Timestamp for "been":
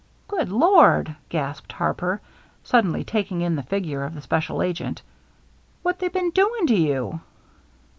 6.07-6.31